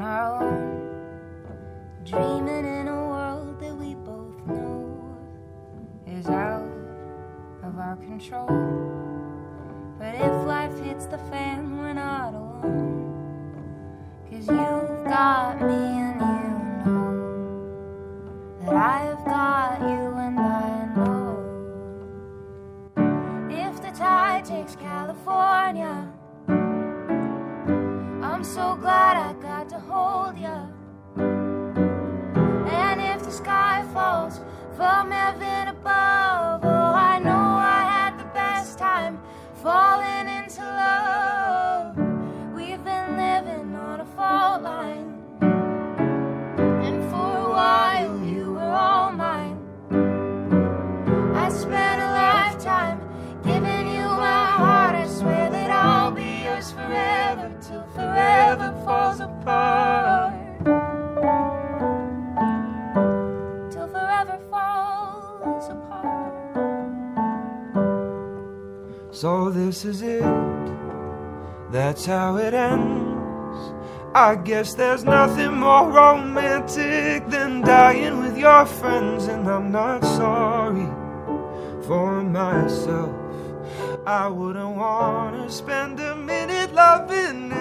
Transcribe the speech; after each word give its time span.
on 0.00 0.06
our 0.06 0.42
own, 0.42 0.80
dreaming 2.04 2.64
in 2.64 2.88
a 2.88 3.08
world 3.08 3.60
that 3.60 3.74
we 3.74 3.94
both 3.94 4.34
know 4.46 5.16
is 6.06 6.26
out 6.26 6.64
of 7.62 7.78
our 7.78 7.96
control. 7.96 8.48
But 9.98 10.14
if 10.14 10.46
life 10.46 10.78
hits 10.82 11.06
the 11.06 11.18
fan, 11.18 11.76
we're 11.76 11.92
not 11.92 12.32
alone. 12.32 12.70
Cause 14.30 14.46
you've 14.48 15.04
got 15.04 15.60
me 15.60 15.74
and 15.74 16.20
you 16.20 16.40
know 16.86 17.12
that 18.60 18.74
I've 18.74 19.24
got 19.26 19.80
you 19.82 20.14
and 20.26 20.40
I 20.40 20.86
know. 20.96 21.36
If 23.50 23.82
the 23.82 23.90
tide 23.90 24.44
takes 24.46 24.76
California, 24.76 26.08
I'm 28.40 28.44
so 28.44 28.74
glad 28.76 29.16
I 29.18 29.34
got 29.42 29.59
till 57.62 57.84
forever 57.94 58.72
falls 58.84 59.20
apart. 59.20 60.32
Till 63.70 63.88
forever 63.88 64.38
falls 64.50 65.68
apart. 65.68 66.32
So 69.12 69.50
this 69.50 69.84
is 69.84 70.00
it. 70.00 70.24
That's 71.70 72.06
how 72.06 72.36
it 72.36 72.54
ends. 72.54 73.74
I 74.14 74.36
guess 74.36 74.74
there's 74.74 75.04
nothing 75.04 75.52
more 75.58 75.88
romantic 75.90 77.28
than 77.28 77.60
dying 77.60 78.20
with 78.20 78.38
your 78.38 78.64
friends, 78.64 79.26
and 79.26 79.46
I'm 79.46 79.70
not 79.70 80.02
sorry 80.02 80.88
for 81.86 82.22
myself. 82.22 83.14
I 84.06 84.28
wouldn't 84.28 84.76
wanna 84.76 85.50
spend 85.50 86.00
a 86.00 86.16
minute 86.16 86.72
loving 86.72 87.52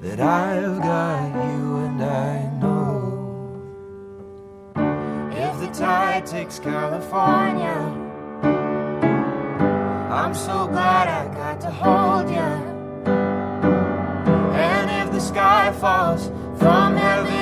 that 0.00 0.20
I've 0.20 0.80
got 0.80 1.34
you 1.34 1.76
and 1.76 2.02
I 2.02 2.50
know. 2.60 2.98
If 5.32 5.60
the 5.60 5.66
tide 5.78 6.26
takes 6.26 6.58
California, 6.58 7.98
I'm 10.10 10.34
so 10.34 10.66
glad 10.68 11.08
I 11.08 11.34
got 11.34 11.60
to 11.62 11.70
hold 11.70 12.30
ya. 12.30 12.62
And 14.54 14.90
if 15.06 15.12
the 15.12 15.20
sky 15.20 15.72
falls 15.72 16.30
from 16.58 16.96
heaven 16.96 17.41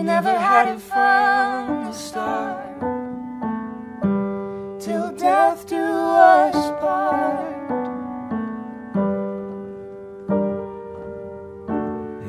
We 0.00 0.06
never 0.06 0.32
had 0.32 0.66
it 0.68 0.80
from 0.80 1.84
the 1.84 1.92
start. 1.92 2.80
Till 4.80 5.12
death 5.12 5.66
do 5.66 5.76
us 5.76 6.56
part. 6.80 7.70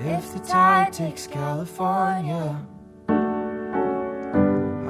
If 0.05 0.33
the 0.33 0.39
tide 0.39 0.91
takes 0.91 1.27
California, 1.27 2.59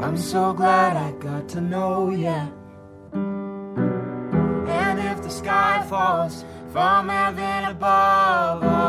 I'm 0.04 0.18
so 0.18 0.52
glad 0.52 0.98
I 0.98 1.12
got 1.20 1.48
to 1.50 1.62
know 1.62 2.10
ya. 2.10 2.48
And 4.82 5.00
if 5.00 5.22
the 5.22 5.30
sky 5.30 5.86
falls 5.88 6.44
from 6.72 7.10
heaven 7.10 7.66
above, 7.66 8.81